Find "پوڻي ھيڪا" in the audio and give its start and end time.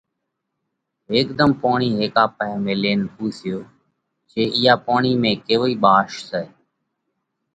1.61-2.23